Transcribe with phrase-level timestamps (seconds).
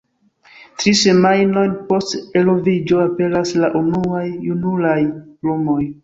[0.83, 4.95] Tri semajnojn post eloviĝo, aperas la unuaj junulaj
[5.43, 5.79] plumoj.